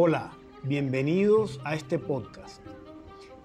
Hola, 0.00 0.30
bienvenidos 0.62 1.60
a 1.64 1.74
este 1.74 1.98
podcast. 1.98 2.64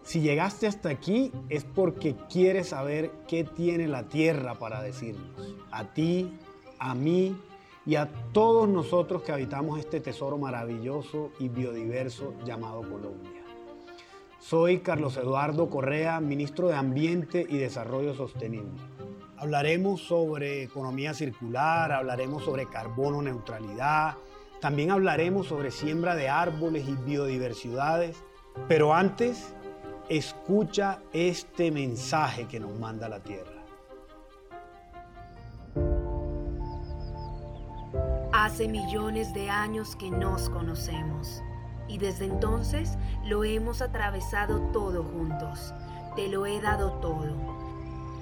Si 0.03 0.21
llegaste 0.21 0.67
hasta 0.67 0.89
aquí 0.89 1.31
es 1.49 1.63
porque 1.63 2.15
quieres 2.31 2.69
saber 2.69 3.09
qué 3.27 3.43
tiene 3.43 3.87
la 3.87 4.03
tierra 4.03 4.53
para 4.53 4.83
decirnos. 4.83 5.55
A 5.71 5.95
ti, 5.95 6.31
a 6.77 6.93
mí 6.93 7.35
y 7.87 7.95
a 7.95 8.07
todos 8.33 8.69
nosotros 8.69 9.23
que 9.23 9.31
habitamos 9.31 9.79
este 9.79 9.99
tesoro 9.99 10.37
maravilloso 10.37 11.31
y 11.39 11.49
biodiverso 11.49 12.35
llamado 12.45 12.81
Colombia. 12.81 13.41
Soy 14.39 14.81
Carlos 14.81 15.17
Eduardo 15.17 15.71
Correa, 15.71 16.19
ministro 16.19 16.67
de 16.67 16.75
Ambiente 16.75 17.47
y 17.49 17.57
Desarrollo 17.57 18.13
Sostenible. 18.13 18.79
Hablaremos 19.37 20.01
sobre 20.01 20.61
economía 20.61 21.15
circular, 21.15 21.91
hablaremos 21.91 22.43
sobre 22.43 22.67
carbono 22.67 23.23
neutralidad, 23.23 24.17
también 24.63 24.91
hablaremos 24.91 25.47
sobre 25.47 25.71
siembra 25.71 26.15
de 26.15 26.29
árboles 26.29 26.87
y 26.87 26.93
biodiversidades, 26.95 28.23
pero 28.69 28.93
antes 28.93 29.53
escucha 30.07 30.99
este 31.11 31.69
mensaje 31.69 32.47
que 32.47 32.61
nos 32.61 32.79
manda 32.79 33.09
la 33.09 33.19
Tierra. 33.19 33.51
Hace 38.31 38.69
millones 38.69 39.33
de 39.33 39.49
años 39.49 39.97
que 39.97 40.09
nos 40.09 40.49
conocemos 40.49 41.41
y 41.89 41.97
desde 41.97 42.23
entonces 42.23 42.97
lo 43.25 43.43
hemos 43.43 43.81
atravesado 43.81 44.61
todo 44.71 45.03
juntos. 45.03 45.73
Te 46.15 46.29
lo 46.29 46.45
he 46.45 46.61
dado 46.61 46.93
todo. 47.01 47.35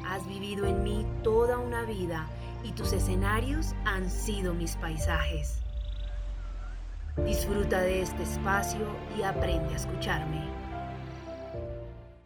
Has 0.07 0.27
vivido 0.27 0.65
en 0.65 0.81
mí 0.81 1.05
toda 1.23 1.59
una 1.59 1.83
vida 1.83 2.25
y 2.63 2.71
tus 2.71 2.93
escenarios 2.93 3.75
han 3.85 4.09
sido 4.09 4.55
mis 4.55 4.75
paisajes. 4.77 5.61
Disfruta 7.17 7.81
de 7.81 8.01
este 8.01 8.23
espacio 8.23 8.79
y 9.19 9.23
aprende 9.23 9.73
a 9.73 9.75
escucharme. 9.75 10.41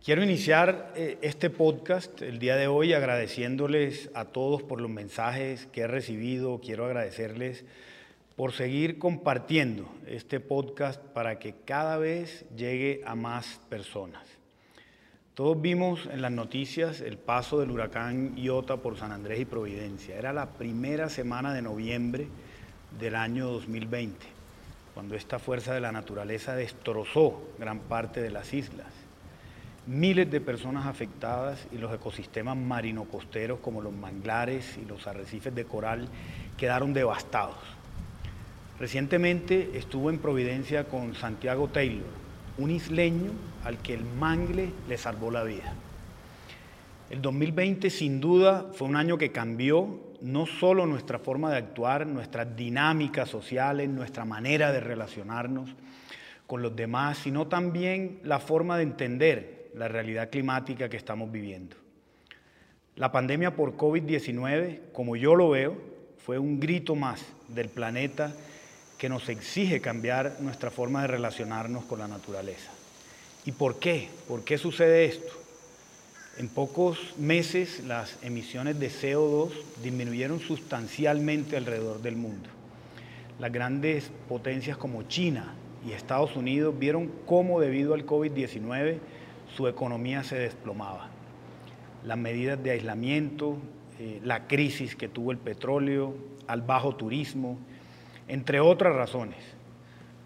Quiero 0.04 0.24
iniciar 0.24 0.94
eh, 0.96 1.18
este 1.24 1.50
podcast 1.50 2.22
el 2.22 2.38
día 2.38 2.56
de 2.56 2.68
hoy 2.68 2.94
agradeciéndoles 2.94 4.12
a 4.14 4.26
todos 4.26 4.62
por 4.62 4.80
los 4.80 4.92
mensajes 4.92 5.66
que 5.72 5.82
he 5.82 5.88
recibido. 5.88 6.62
Quiero 6.62 6.86
agradecerles 6.86 7.66
por 8.36 8.52
seguir 8.52 9.00
compartiendo 9.00 9.92
este 10.06 10.40
podcast 10.40 11.02
para 11.02 11.40
que 11.40 11.56
cada 11.66 11.98
vez 11.98 12.46
llegue 12.56 13.02
a 13.08 13.16
más 13.16 13.60
personas. 13.70 14.28
Todos 15.34 15.60
vimos 15.60 16.08
en 16.14 16.22
las 16.22 16.32
noticias 16.32 17.02
el 17.02 17.18
paso 17.18 17.60
del 17.60 17.72
huracán 17.72 18.38
Iota 18.38 18.78
por 18.78 18.98
San 18.98 19.12
Andrés 19.12 19.40
y 19.40 19.46
Providencia. 19.46 20.16
Era 20.16 20.32
la 20.32 20.52
primera 20.52 21.10
semana 21.10 21.56
de 21.56 21.64
noviembre 21.64 22.28
del 23.00 23.16
año 23.16 23.48
2020, 23.48 24.35
cuando 24.96 25.16
esta 25.16 25.40
fuerza 25.40 25.74
de 25.74 25.82
la 25.82 25.92
naturaleza 25.92 26.56
destrozó 26.56 27.50
gran 27.60 27.80
parte 27.80 28.22
de 28.22 28.32
las 28.32 28.54
islas. 28.54 28.88
Miles 29.86 30.32
de 30.32 30.40
personas 30.40 30.88
afectadas 30.88 31.68
y 31.74 31.78
los 31.78 31.94
ecosistemas 31.94 32.56
marino-costeros 32.56 33.60
como 33.60 33.82
los 33.82 33.94
manglares 33.94 34.78
y 34.82 34.86
los 34.86 35.06
arrecifes 35.06 35.54
de 35.54 35.66
coral 35.66 36.08
quedaron 36.58 36.94
devastados. 36.94 37.58
Recientemente 38.80 39.72
estuvo 39.78 40.10
en 40.10 40.18
Providencia 40.18 40.86
con 40.86 41.14
Santiago 41.14 41.68
Taylor, 41.68 42.08
un 42.58 42.72
isleño 42.72 43.32
al 43.66 43.80
que 43.80 43.94
el 43.94 44.06
mangle 44.06 44.72
le 44.88 44.98
salvó 44.98 45.30
la 45.30 45.44
vida. 45.44 45.74
El 47.10 47.22
2020 47.22 47.90
sin 47.90 48.22
duda 48.22 48.72
fue 48.74 48.88
un 48.88 48.96
año 48.96 49.18
que 49.18 49.34
cambió 49.34 50.00
no 50.26 50.48
solo 50.48 50.88
nuestra 50.88 51.20
forma 51.20 51.52
de 51.52 51.58
actuar, 51.58 52.08
nuestras 52.08 52.56
dinámicas 52.56 53.30
sociales, 53.30 53.88
nuestra 53.88 54.26
manera 54.26 54.72
de 54.72 54.80
relacionarnos 54.80 55.70
con 56.48 56.64
los 56.64 56.76
demás, 56.76 57.20
sino 57.20 57.46
también 57.46 58.20
la 58.24 58.40
forma 58.40 58.78
de 58.78 58.84
entender 58.84 59.70
la 59.76 59.88
realidad 59.88 60.32
climática 60.32 60.90
que 60.90 60.98
estamos 60.98 61.32
viviendo. 61.32 61.76
La 62.96 63.12
pandemia 63.12 63.56
por 63.56 63.78
COVID-19, 63.78 64.92
como 64.94 65.16
yo 65.16 65.36
lo 65.36 65.52
veo, 65.52 65.78
fue 66.18 66.40
un 66.40 66.60
grito 66.60 66.96
más 66.96 67.24
del 67.50 67.70
planeta 67.70 68.34
que 68.98 69.10
nos 69.10 69.30
exige 69.30 69.80
cambiar 69.80 70.38
nuestra 70.40 70.72
forma 70.72 71.04
de 71.04 71.08
relacionarnos 71.08 71.86
con 71.86 72.00
la 72.00 72.08
naturaleza. 72.08 72.72
¿Y 73.46 73.52
por 73.52 73.78
qué? 73.78 74.10
¿Por 74.28 74.44
qué 74.44 74.58
sucede 74.58 75.06
esto? 75.06 75.45
En 76.38 76.50
pocos 76.50 77.14
meses 77.18 77.82
las 77.86 78.22
emisiones 78.22 78.78
de 78.78 78.90
CO2 78.90 79.52
disminuyeron 79.82 80.42
sustancialmente 80.42 81.56
alrededor 81.56 82.02
del 82.02 82.18
mundo. 82.18 82.50
Las 83.40 83.54
grandes 83.54 84.12
potencias 84.28 84.76
como 84.76 85.04
China 85.04 85.54
y 85.88 85.94
Estados 85.94 86.36
Unidos 86.36 86.78
vieron 86.78 87.10
cómo 87.26 87.62
debido 87.62 87.94
al 87.94 88.06
COVID-19 88.06 88.98
su 89.56 89.70
economía 89.70 90.26
se 90.26 90.36
desplomaba. 90.38 91.08
Las 92.04 92.18
medidas 92.18 92.62
de 92.62 92.72
aislamiento, 92.72 93.58
eh, 93.98 94.20
la 94.22 94.46
crisis 94.46 94.98
que 94.98 95.08
tuvo 95.08 95.32
el 95.32 95.38
petróleo, 95.38 96.16
al 96.48 96.62
bajo 96.62 96.98
turismo, 96.98 97.58
entre 98.28 98.60
otras 98.60 98.94
razones. 98.94 99.40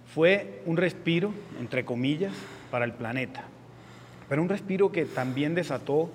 Fue 0.08 0.64
un 0.66 0.76
respiro, 0.76 1.32
entre 1.60 1.86
comillas, 1.86 2.34
para 2.72 2.86
el 2.86 2.94
planeta, 2.94 3.44
pero 4.30 4.42
un 4.42 4.50
respiro 4.50 4.92
que 4.92 5.06
también 5.06 5.56
desató 5.56 6.10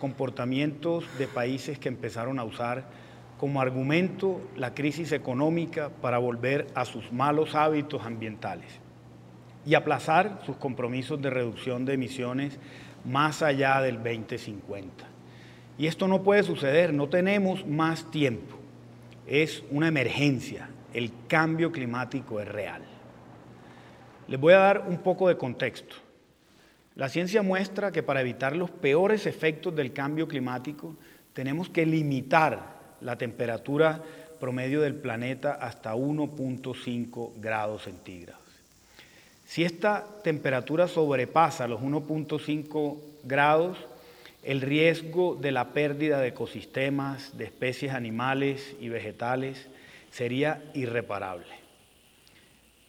comportamientos 0.00 1.04
de 1.18 1.28
países 1.28 1.78
que 1.78 1.88
empezaron 1.88 2.38
a 2.38 2.44
usar 2.44 2.84
como 3.38 3.60
argumento 3.60 4.40
la 4.56 4.74
crisis 4.74 5.12
económica 5.12 5.90
para 6.00 6.18
volver 6.18 6.66
a 6.74 6.84
sus 6.84 7.12
malos 7.12 7.54
hábitos 7.54 8.02
ambientales 8.04 8.80
y 9.64 9.74
aplazar 9.74 10.40
sus 10.44 10.56
compromisos 10.56 11.20
de 11.20 11.30
reducción 11.30 11.84
de 11.84 11.94
emisiones 11.94 12.58
más 13.04 13.42
allá 13.42 13.80
del 13.80 13.96
2050. 13.96 15.04
Y 15.76 15.86
esto 15.86 16.08
no 16.08 16.22
puede 16.22 16.42
suceder, 16.42 16.92
no 16.92 17.08
tenemos 17.08 17.66
más 17.66 18.10
tiempo. 18.10 18.56
Es 19.26 19.62
una 19.70 19.88
emergencia, 19.88 20.70
el 20.92 21.12
cambio 21.28 21.70
climático 21.70 22.40
es 22.40 22.48
real. 22.48 22.82
Les 24.26 24.40
voy 24.40 24.54
a 24.54 24.58
dar 24.58 24.84
un 24.88 24.98
poco 24.98 25.28
de 25.28 25.36
contexto. 25.36 26.07
La 26.98 27.08
ciencia 27.08 27.42
muestra 27.42 27.92
que 27.92 28.02
para 28.02 28.22
evitar 28.22 28.56
los 28.56 28.70
peores 28.70 29.26
efectos 29.26 29.72
del 29.76 29.92
cambio 29.92 30.26
climático 30.26 30.96
tenemos 31.32 31.68
que 31.68 31.86
limitar 31.86 32.76
la 33.00 33.16
temperatura 33.16 34.02
promedio 34.40 34.80
del 34.80 34.96
planeta 34.96 35.52
hasta 35.52 35.94
1.5 35.94 37.34
grados 37.36 37.84
centígrados. 37.84 38.42
Si 39.44 39.62
esta 39.62 40.08
temperatura 40.24 40.88
sobrepasa 40.88 41.68
los 41.68 41.80
1.5 41.80 42.98
grados, 43.22 43.78
el 44.42 44.60
riesgo 44.60 45.36
de 45.36 45.52
la 45.52 45.68
pérdida 45.68 46.18
de 46.18 46.28
ecosistemas, 46.28 47.38
de 47.38 47.44
especies 47.44 47.92
animales 47.92 48.74
y 48.80 48.88
vegetales, 48.88 49.68
sería 50.10 50.64
irreparable. 50.74 51.46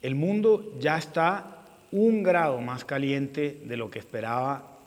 El 0.02 0.16
mundo 0.16 0.74
ya 0.80 0.98
está 0.98 1.59
un 1.92 2.24
grado 2.24 2.62
más 2.62 2.86
caliente 2.86 3.62
de 3.66 3.78
lo 3.78 3.90
que 3.90 4.00
esperaba 4.00 4.78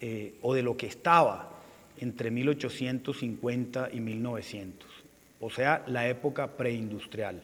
eh, 0.00 0.34
o 0.42 0.54
de 0.54 0.62
lo 0.62 0.76
que 0.76 0.86
estaba 0.86 1.50
entre 1.98 2.30
1850 2.30 3.90
y 3.92 4.00
1900, 4.00 4.88
o 5.40 5.50
sea, 5.50 5.82
la 5.86 6.08
época 6.08 6.48
preindustrial. 6.56 7.42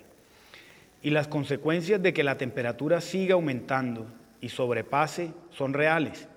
Y 1.02 1.10
las 1.10 1.28
consecuencias 1.28 2.02
de 2.02 2.12
que 2.12 2.22
la 2.22 2.38
temperatura 2.38 3.00
siga 3.00 3.34
aumentando 3.34 4.06
y 4.40 4.50
sobrepase 4.50 5.32
son 5.50 5.72
reales. 5.72 6.28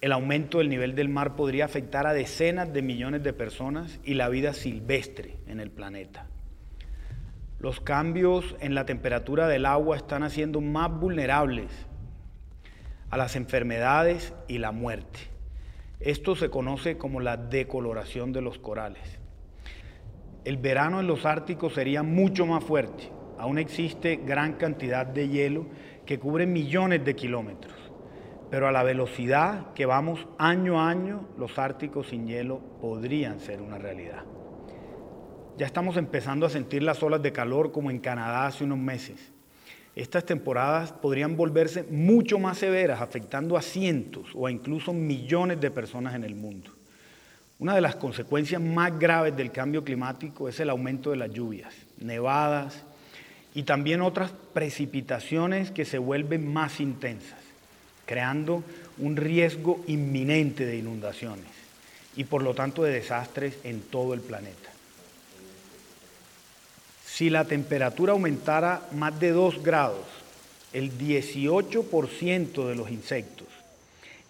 El 0.00 0.12
aumento 0.12 0.58
del 0.58 0.68
nivel 0.68 0.94
del 0.94 1.08
mar 1.08 1.36
podría 1.36 1.64
afectar 1.64 2.06
a 2.06 2.12
decenas 2.12 2.72
de 2.72 2.82
millones 2.82 3.22
de 3.22 3.32
personas 3.32 3.98
y 4.04 4.14
la 4.14 4.28
vida 4.28 4.52
silvestre 4.52 5.36
en 5.46 5.60
el 5.60 5.70
planeta. 5.70 6.26
Los 7.60 7.80
cambios 7.80 8.54
en 8.60 8.76
la 8.76 8.86
temperatura 8.86 9.48
del 9.48 9.66
agua 9.66 9.96
están 9.96 10.22
haciendo 10.22 10.60
más 10.60 10.92
vulnerables 10.92 11.72
a 13.10 13.16
las 13.16 13.34
enfermedades 13.34 14.32
y 14.46 14.58
la 14.58 14.70
muerte. 14.70 15.18
Esto 15.98 16.36
se 16.36 16.50
conoce 16.50 16.98
como 16.98 17.18
la 17.18 17.36
decoloración 17.36 18.32
de 18.32 18.42
los 18.42 18.60
corales. 18.60 19.18
El 20.44 20.58
verano 20.58 21.00
en 21.00 21.08
los 21.08 21.26
árticos 21.26 21.74
sería 21.74 22.04
mucho 22.04 22.46
más 22.46 22.62
fuerte. 22.62 23.10
Aún 23.38 23.58
existe 23.58 24.20
gran 24.24 24.52
cantidad 24.52 25.04
de 25.04 25.28
hielo 25.28 25.66
que 26.06 26.20
cubre 26.20 26.46
millones 26.46 27.04
de 27.04 27.16
kilómetros. 27.16 27.74
Pero 28.52 28.68
a 28.68 28.72
la 28.72 28.84
velocidad 28.84 29.72
que 29.74 29.84
vamos 29.84 30.28
año 30.38 30.80
a 30.80 30.88
año, 30.88 31.26
los 31.36 31.58
árticos 31.58 32.08
sin 32.08 32.28
hielo 32.28 32.60
podrían 32.80 33.40
ser 33.40 33.60
una 33.60 33.78
realidad. 33.78 34.22
Ya 35.58 35.66
estamos 35.66 35.96
empezando 35.96 36.46
a 36.46 36.50
sentir 36.50 36.84
las 36.84 37.02
olas 37.02 37.20
de 37.20 37.32
calor 37.32 37.72
como 37.72 37.90
en 37.90 37.98
Canadá 37.98 38.46
hace 38.46 38.62
unos 38.62 38.78
meses. 38.78 39.18
Estas 39.96 40.24
temporadas 40.24 40.92
podrían 40.92 41.36
volverse 41.36 41.82
mucho 41.82 42.38
más 42.38 42.58
severas, 42.58 43.00
afectando 43.00 43.56
a 43.56 43.62
cientos 43.62 44.28
o 44.34 44.48
incluso 44.48 44.92
millones 44.92 45.60
de 45.60 45.72
personas 45.72 46.14
en 46.14 46.22
el 46.22 46.36
mundo. 46.36 46.70
Una 47.58 47.74
de 47.74 47.80
las 47.80 47.96
consecuencias 47.96 48.62
más 48.62 48.96
graves 49.00 49.36
del 49.36 49.50
cambio 49.50 49.82
climático 49.82 50.48
es 50.48 50.60
el 50.60 50.70
aumento 50.70 51.10
de 51.10 51.16
las 51.16 51.30
lluvias, 51.32 51.74
nevadas 51.98 52.84
y 53.52 53.64
también 53.64 54.00
otras 54.00 54.30
precipitaciones 54.30 55.72
que 55.72 55.84
se 55.84 55.98
vuelven 55.98 56.46
más 56.46 56.78
intensas, 56.78 57.40
creando 58.06 58.62
un 58.96 59.16
riesgo 59.16 59.82
inminente 59.88 60.64
de 60.64 60.76
inundaciones 60.76 61.50
y 62.14 62.22
por 62.22 62.44
lo 62.44 62.54
tanto 62.54 62.84
de 62.84 62.92
desastres 62.92 63.58
en 63.64 63.80
todo 63.80 64.14
el 64.14 64.20
planeta. 64.20 64.77
Si 67.18 67.30
la 67.30 67.46
temperatura 67.46 68.12
aumentara 68.12 68.86
más 68.92 69.18
de 69.18 69.32
2 69.32 69.64
grados, 69.64 70.06
el 70.72 70.96
18% 70.96 72.68
de 72.68 72.76
los 72.76 72.92
insectos, 72.92 73.48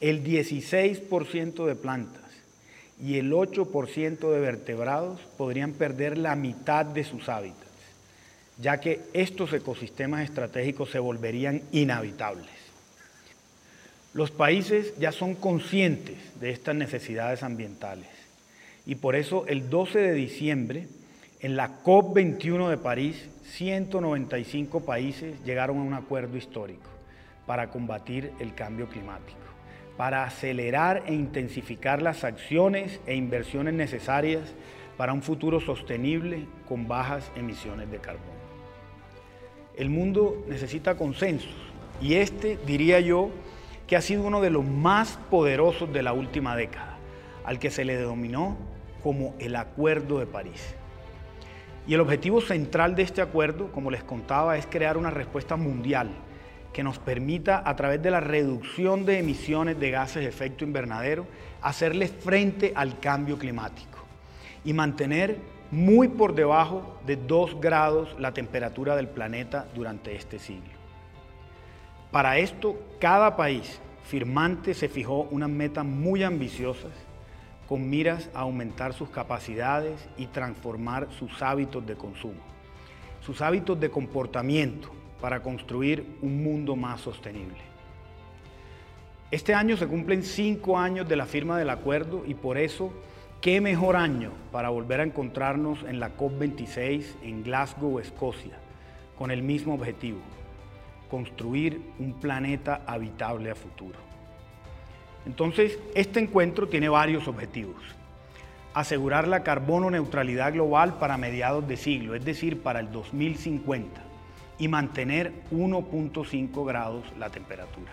el 0.01 0.25
16% 0.25 1.67
de 1.67 1.75
plantas 1.75 2.23
y 2.99 3.19
el 3.19 3.31
8% 3.31 4.33
de 4.33 4.41
vertebrados 4.41 5.21
podrían 5.37 5.75
perder 5.75 6.17
la 6.17 6.35
mitad 6.35 6.87
de 6.87 7.05
sus 7.05 7.29
hábitats, 7.29 7.61
ya 8.57 8.81
que 8.81 9.03
estos 9.13 9.53
ecosistemas 9.53 10.25
estratégicos 10.25 10.91
se 10.91 10.99
volverían 10.99 11.61
inhabitables. 11.73 12.49
Los 14.15 14.31
países 14.31 14.95
ya 14.99 15.13
son 15.13 15.35
conscientes 15.35 16.17
de 16.41 16.53
estas 16.53 16.75
necesidades 16.75 17.43
ambientales 17.43 18.09
y 18.87 18.95
por 18.95 19.15
eso 19.15 19.45
el 19.47 19.69
12 19.69 19.99
de 19.99 20.15
diciembre 20.15 20.89
en 21.41 21.57
la 21.57 21.83
COP21 21.85 22.69
de 22.69 22.77
París, 22.79 23.29
195 23.45 24.81
países 24.81 25.37
llegaron 25.45 25.79
a 25.79 25.83
un 25.83 25.95
acuerdo 25.95 26.37
histórico 26.37 26.89
para 27.47 27.71
combatir 27.71 28.33
el 28.41 28.55
cambio 28.55 28.89
climático, 28.89 29.39
para 29.97 30.25
acelerar 30.25 31.05
e 31.07 31.15
intensificar 31.15 32.03
las 32.03 32.25
acciones 32.25 33.01
e 33.07 33.15
inversiones 33.15 33.75
necesarias 33.75 34.53
para 34.97 35.13
un 35.13 35.23
futuro 35.23 35.61
sostenible 35.61 36.47
con 36.69 36.89
bajas 36.89 37.31
emisiones 37.37 37.89
de 37.91 37.99
carbono. 37.99 38.39
El 39.77 39.91
mundo 39.91 40.45
necesita 40.49 40.97
consensos 40.97 41.55
y 42.03 42.15
este, 42.15 42.59
diría 42.67 42.99
yo, 42.99 43.31
que 43.87 43.97
ha 43.97 44.03
sido 44.03 44.25
uno 44.25 44.41
de 44.41 44.51
los 44.51 44.65
más 44.65 45.19
poderosos 45.31 45.93
de 45.93 46.03
la 46.03 46.13
última 46.13 46.57
década, 46.57 46.99
al 47.45 47.61
que 47.61 47.71
se 47.71 47.85
le 47.85 47.97
denominó 47.97 48.57
como 49.03 49.35
el 49.39 49.55
Acuerdo 49.57 50.19
de 50.19 50.27
París. 50.27 50.75
Y 51.89 51.95
el 51.95 52.01
objetivo 52.01 52.43
central 52.43 52.95
de 52.95 53.03
este 53.03 53.23
acuerdo, 53.23 53.73
como 53.73 53.91
les 53.91 54.05
contaba, 54.05 54.59
es 54.59 54.67
crear 54.67 54.99
una 54.99 55.11
respuesta 55.11 55.57
mundial 55.57 56.11
que 56.75 56.83
nos 56.83 56.99
permita, 56.99 57.63
a 57.65 57.77
través 57.77 58.03
de 58.03 58.11
la 58.11 58.21
reducción 58.21 59.07
de 59.07 59.19
emisiones 59.19 59.81
de 59.81 59.91
gases 59.91 60.23
de 60.23 60.29
efecto 60.29 60.65
invernadero, 60.65 61.27
hacerle 61.63 62.09
frente 62.09 62.75
al 62.77 63.01
cambio 63.01 63.39
climático 63.39 64.01
y 64.67 64.75
mantener 64.75 65.39
muy 65.71 66.09
por 66.09 66.35
debajo 66.35 66.99
de 67.07 67.17
2 67.17 67.59
grados 67.59 68.15
la 68.19 68.35
temperatura 68.35 68.95
del 68.95 69.09
planeta 69.09 69.67
durante 69.75 70.15
este 70.15 70.39
siglo. 70.39 70.77
Para 72.11 72.37
esto, 72.37 72.79
cada 73.01 73.35
país 73.35 73.81
firmante 74.05 74.75
se 74.75 74.91
fijó 74.91 75.23
unas 75.31 75.49
metas 75.49 75.87
muy 75.87 76.23
ambiciosas 76.23 76.93
con 77.69 77.91
miras 77.91 78.31
a 78.35 78.41
aumentar 78.41 78.95
sus 78.95 79.11
capacidades 79.11 80.09
y 80.17 80.27
transformar 80.27 81.09
sus 81.19 81.43
hábitos 81.43 81.87
de 81.87 81.97
consumo, 81.97 82.41
sus 83.21 83.43
hábitos 83.43 83.79
de 83.79 83.91
comportamiento 83.91 84.91
para 85.21 85.43
construir 85.43 86.17
un 86.23 86.43
mundo 86.43 86.77
más 86.77 87.03
sostenible. 87.03 87.59
Este 89.31 89.53
año 89.53 89.77
se 89.77 89.87
cumplen 89.87 90.23
cinco 90.23 90.79
años 90.79 91.07
de 91.07 91.17
la 91.17 91.27
firma 91.27 91.59
del 91.59 91.69
acuerdo 91.69 92.25
y 92.27 92.35
por 92.35 92.57
eso, 92.57 92.91
qué 93.43 93.61
mejor 93.61 93.97
año 93.97 94.31
para 94.51 94.71
volver 94.71 95.01
a 95.01 95.05
encontrarnos 95.05 95.83
en 95.83 96.01
la 96.01 96.17
COP26 96.17 97.05
en 97.23 97.43
Glasgow, 97.43 97.99
Escocia, 97.99 98.59
con 99.19 99.31
el 99.31 99.43
mismo 99.43 99.75
objetivo, 99.75 100.21
construir 101.11 101.83
un 101.99 102.15
planeta 102.15 102.81
habitable 102.87 103.51
a 103.51 103.55
futuro. 103.55 104.08
Entonces, 105.27 105.79
este 105.95 106.21
encuentro 106.21 106.69
tiene 106.69 106.89
varios 106.89 107.29
objetivos. 107.29 107.83
Asegurar 108.75 109.27
la 109.27 109.43
carbono 109.43 109.91
neutralidad 109.91 110.53
global 110.53 110.95
para 110.99 111.17
mediados 111.17 111.67
de 111.67 111.77
siglo, 111.77 112.15
es 112.15 112.25
decir, 112.25 112.63
para 112.63 112.81
el 112.81 112.93
2050, 112.93 114.01
y 114.59 114.69
mantener 114.69 115.33
1.5 115.51 116.67
grados 116.67 117.05
la 117.19 117.31
temperatura. 117.31 117.93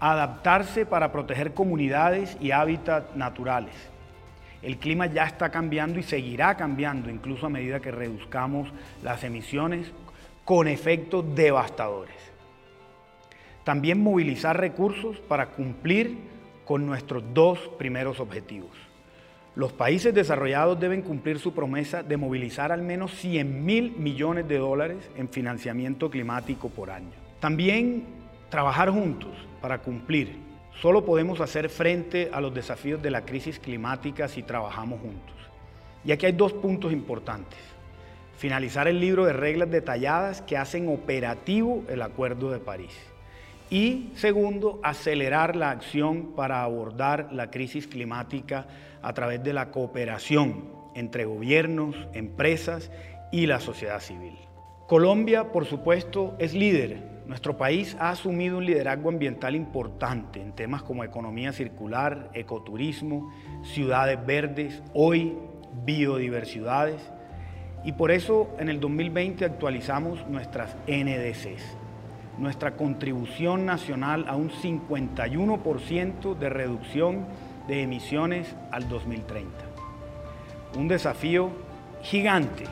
Adaptarse 0.00 0.86
para 0.86 1.10
proteger 1.10 1.54
comunidades 1.54 2.36
y 2.40 2.52
hábitats 2.52 3.16
naturales. 3.16 3.74
El 4.62 4.78
clima 4.78 5.06
ya 5.06 5.24
está 5.24 5.50
cambiando 5.50 5.98
y 5.98 6.02
seguirá 6.02 6.56
cambiando 6.56 7.10
incluso 7.10 7.46
a 7.46 7.50
medida 7.50 7.80
que 7.80 7.92
reduzcamos 7.92 8.68
las 9.02 9.22
emisiones 9.24 9.92
con 10.44 10.66
efectos 10.66 11.24
devastadores. 11.34 12.16
También 13.68 14.02
movilizar 14.02 14.58
recursos 14.58 15.18
para 15.18 15.50
cumplir 15.50 16.16
con 16.64 16.86
nuestros 16.86 17.22
dos 17.34 17.58
primeros 17.76 18.18
objetivos. 18.18 18.70
Los 19.54 19.74
países 19.74 20.14
desarrollados 20.14 20.80
deben 20.80 21.02
cumplir 21.02 21.38
su 21.38 21.52
promesa 21.52 22.02
de 22.02 22.16
movilizar 22.16 22.72
al 22.72 22.80
menos 22.80 23.12
100 23.16 23.66
mil 23.66 23.90
millones 23.98 24.48
de 24.48 24.56
dólares 24.56 25.10
en 25.18 25.28
financiamiento 25.28 26.08
climático 26.08 26.70
por 26.70 26.88
año. 26.88 27.10
También 27.40 28.04
trabajar 28.48 28.88
juntos 28.88 29.32
para 29.60 29.82
cumplir. 29.82 30.34
Solo 30.80 31.04
podemos 31.04 31.42
hacer 31.42 31.68
frente 31.68 32.30
a 32.32 32.40
los 32.40 32.54
desafíos 32.54 33.02
de 33.02 33.10
la 33.10 33.26
crisis 33.26 33.58
climática 33.58 34.28
si 34.28 34.42
trabajamos 34.42 34.98
juntos. 34.98 35.36
Y 36.06 36.12
aquí 36.12 36.24
hay 36.24 36.32
dos 36.32 36.54
puntos 36.54 36.90
importantes. 36.90 37.58
Finalizar 38.38 38.88
el 38.88 38.98
libro 38.98 39.26
de 39.26 39.34
reglas 39.34 39.70
detalladas 39.70 40.40
que 40.40 40.56
hacen 40.56 40.88
operativo 40.88 41.84
el 41.90 42.00
Acuerdo 42.00 42.50
de 42.50 42.60
París 42.60 42.96
y 43.70 44.10
segundo, 44.14 44.80
acelerar 44.82 45.54
la 45.54 45.70
acción 45.70 46.32
para 46.34 46.62
abordar 46.62 47.28
la 47.32 47.50
crisis 47.50 47.86
climática 47.86 48.66
a 49.02 49.12
través 49.12 49.42
de 49.42 49.52
la 49.52 49.70
cooperación 49.70 50.64
entre 50.94 51.26
gobiernos, 51.26 51.94
empresas 52.14 52.90
y 53.30 53.46
la 53.46 53.60
sociedad 53.60 54.00
civil. 54.00 54.36
Colombia, 54.86 55.52
por 55.52 55.66
supuesto, 55.66 56.34
es 56.38 56.54
líder. 56.54 57.18
Nuestro 57.26 57.58
país 57.58 57.94
ha 58.00 58.08
asumido 58.08 58.56
un 58.56 58.64
liderazgo 58.64 59.10
ambiental 59.10 59.54
importante 59.54 60.40
en 60.40 60.52
temas 60.52 60.82
como 60.82 61.04
economía 61.04 61.52
circular, 61.52 62.30
ecoturismo, 62.32 63.30
ciudades 63.64 64.24
verdes, 64.24 64.82
hoy 64.94 65.36
biodiversidades. 65.84 67.02
Y 67.84 67.92
por 67.92 68.10
eso 68.10 68.48
en 68.58 68.70
el 68.70 68.80
2020 68.80 69.44
actualizamos 69.44 70.26
nuestras 70.26 70.74
NDCs 70.86 71.76
nuestra 72.38 72.76
contribución 72.76 73.66
nacional 73.66 74.26
a 74.28 74.36
un 74.36 74.50
51% 74.50 76.36
de 76.36 76.48
reducción 76.48 77.26
de 77.66 77.82
emisiones 77.82 78.54
al 78.70 78.88
2030. 78.88 79.50
Un 80.76 80.88
desafío 80.88 81.50
gigante 82.02 82.64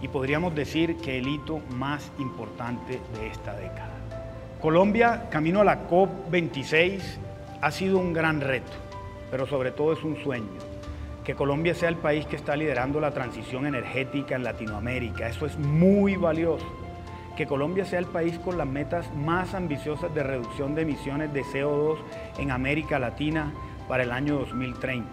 y 0.00 0.08
podríamos 0.08 0.54
decir 0.54 0.96
que 0.96 1.18
el 1.18 1.28
hito 1.28 1.60
más 1.70 2.10
importante 2.18 3.00
de 3.18 3.28
esta 3.28 3.54
década. 3.54 3.92
Colombia, 4.60 5.28
camino 5.30 5.60
a 5.60 5.64
la 5.64 5.88
COP26, 5.88 7.00
ha 7.60 7.70
sido 7.70 7.98
un 7.98 8.12
gran 8.12 8.40
reto, 8.40 8.72
pero 9.30 9.46
sobre 9.46 9.70
todo 9.70 9.92
es 9.92 10.02
un 10.02 10.16
sueño. 10.16 10.58
Que 11.22 11.34
Colombia 11.34 11.74
sea 11.74 11.88
el 11.88 11.96
país 11.96 12.26
que 12.26 12.36
está 12.36 12.56
liderando 12.56 13.00
la 13.00 13.12
transición 13.12 13.66
energética 13.66 14.36
en 14.36 14.44
Latinoamérica. 14.44 15.28
Eso 15.28 15.46
es 15.46 15.58
muy 15.58 16.16
valioso 16.16 16.83
que 17.36 17.46
Colombia 17.46 17.84
sea 17.84 17.98
el 17.98 18.06
país 18.06 18.38
con 18.38 18.58
las 18.58 18.66
metas 18.66 19.12
más 19.14 19.54
ambiciosas 19.54 20.14
de 20.14 20.22
reducción 20.22 20.74
de 20.74 20.82
emisiones 20.82 21.32
de 21.32 21.42
CO2 21.42 21.98
en 22.38 22.50
América 22.50 22.98
Latina 22.98 23.52
para 23.88 24.02
el 24.04 24.12
año 24.12 24.38
2030 24.38 25.10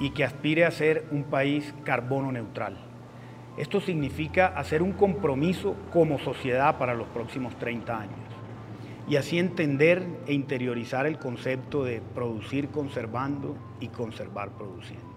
y 0.00 0.10
que 0.10 0.24
aspire 0.24 0.64
a 0.64 0.70
ser 0.70 1.06
un 1.10 1.24
país 1.24 1.74
carbono 1.84 2.32
neutral. 2.32 2.76
Esto 3.56 3.80
significa 3.80 4.46
hacer 4.46 4.82
un 4.82 4.92
compromiso 4.92 5.76
como 5.92 6.18
sociedad 6.18 6.78
para 6.78 6.94
los 6.94 7.08
próximos 7.08 7.54
30 7.56 8.00
años 8.00 8.18
y 9.08 9.16
así 9.16 9.38
entender 9.38 10.06
e 10.26 10.32
interiorizar 10.32 11.06
el 11.06 11.18
concepto 11.18 11.84
de 11.84 12.00
producir 12.14 12.68
conservando 12.68 13.56
y 13.80 13.88
conservar 13.88 14.50
produciendo. 14.50 15.09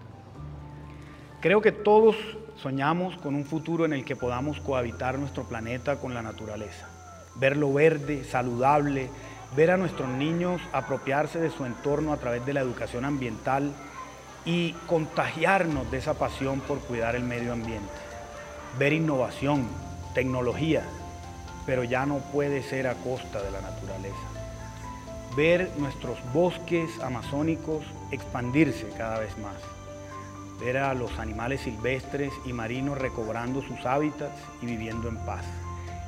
Creo 1.44 1.60
que 1.60 1.72
todos 1.72 2.16
soñamos 2.56 3.18
con 3.18 3.34
un 3.34 3.44
futuro 3.44 3.84
en 3.84 3.92
el 3.92 4.06
que 4.06 4.16
podamos 4.16 4.60
cohabitar 4.60 5.18
nuestro 5.18 5.44
planeta 5.44 5.96
con 5.96 6.14
la 6.14 6.22
naturaleza, 6.22 6.88
verlo 7.34 7.70
verde, 7.70 8.24
saludable, 8.24 9.10
ver 9.54 9.70
a 9.70 9.76
nuestros 9.76 10.08
niños 10.08 10.62
apropiarse 10.72 11.38
de 11.38 11.50
su 11.50 11.66
entorno 11.66 12.14
a 12.14 12.16
través 12.16 12.46
de 12.46 12.54
la 12.54 12.62
educación 12.62 13.04
ambiental 13.04 13.74
y 14.46 14.72
contagiarnos 14.86 15.90
de 15.90 15.98
esa 15.98 16.14
pasión 16.14 16.60
por 16.60 16.78
cuidar 16.78 17.14
el 17.14 17.24
medio 17.24 17.52
ambiente, 17.52 17.92
ver 18.78 18.94
innovación, 18.94 19.68
tecnología, 20.14 20.82
pero 21.66 21.84
ya 21.84 22.06
no 22.06 22.20
puede 22.32 22.62
ser 22.62 22.86
a 22.86 22.94
costa 22.94 23.42
de 23.42 23.50
la 23.50 23.60
naturaleza, 23.60 24.16
ver 25.36 25.72
nuestros 25.76 26.16
bosques 26.32 26.98
amazónicos 27.00 27.84
expandirse 28.12 28.88
cada 28.96 29.18
vez 29.18 29.36
más 29.36 29.56
ver 30.60 30.78
a 30.78 30.94
los 30.94 31.18
animales 31.18 31.62
silvestres 31.62 32.32
y 32.44 32.52
marinos 32.52 32.98
recobrando 32.98 33.62
sus 33.62 33.84
hábitats 33.84 34.40
y 34.62 34.66
viviendo 34.66 35.08
en 35.08 35.16
paz 35.18 35.44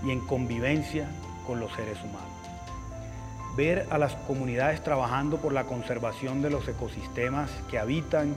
y 0.04 0.10
en 0.10 0.20
convivencia 0.20 1.08
con 1.46 1.60
los 1.60 1.72
seres 1.72 1.98
humanos. 1.98 2.22
Ver 3.56 3.86
a 3.90 3.98
las 3.98 4.14
comunidades 4.14 4.82
trabajando 4.82 5.38
por 5.38 5.52
la 5.52 5.64
conservación 5.64 6.42
de 6.42 6.50
los 6.50 6.68
ecosistemas 6.68 7.50
que 7.70 7.78
habitan 7.78 8.34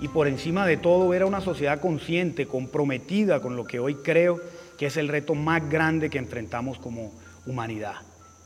y 0.00 0.08
por 0.08 0.28
encima 0.28 0.66
de 0.66 0.76
todo 0.76 1.08
ver 1.08 1.22
a 1.22 1.26
una 1.26 1.40
sociedad 1.40 1.80
consciente, 1.80 2.46
comprometida 2.46 3.40
con 3.40 3.56
lo 3.56 3.64
que 3.64 3.80
hoy 3.80 3.96
creo 3.96 4.40
que 4.78 4.86
es 4.86 4.96
el 4.96 5.08
reto 5.08 5.34
más 5.34 5.68
grande 5.68 6.08
que 6.08 6.18
enfrentamos 6.18 6.78
como 6.78 7.12
humanidad, 7.46 7.96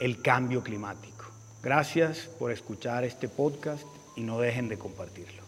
el 0.01 0.21
cambio 0.21 0.63
climático. 0.63 1.27
Gracias 1.63 2.29
por 2.39 2.51
escuchar 2.51 3.05
este 3.05 3.29
podcast 3.29 3.85
y 4.17 4.23
no 4.23 4.41
dejen 4.41 4.69
de 4.69 4.79
compartirlo. 4.79 5.44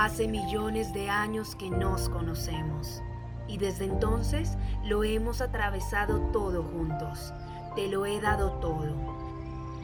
Hace 0.00 0.28
millones 0.28 0.92
de 0.92 1.10
años 1.10 1.56
que 1.56 1.70
nos 1.70 2.08
conocemos 2.08 3.02
y 3.48 3.58
desde 3.58 3.86
entonces 3.86 4.56
lo 4.84 5.02
hemos 5.02 5.40
atravesado 5.40 6.20
todo 6.30 6.62
juntos. 6.62 7.34
Te 7.74 7.88
lo 7.88 8.06
he 8.06 8.20
dado 8.20 8.52
todo. 8.60 8.94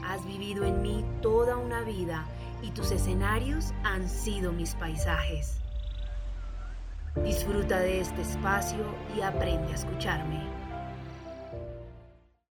Has 0.05 0.25
vivido 0.25 0.63
en 0.63 0.81
mí 0.81 1.03
toda 1.21 1.57
una 1.57 1.81
vida 1.81 2.23
y 2.61 2.71
tus 2.71 2.91
escenarios 2.91 3.73
han 3.83 4.07
sido 4.07 4.53
mis 4.53 4.73
paisajes. 4.75 5.59
Disfruta 7.21 7.79
de 7.79 7.99
este 7.99 8.21
espacio 8.21 8.85
y 9.17 9.21
aprende 9.21 9.73
a 9.73 9.75
escucharme. 9.75 10.64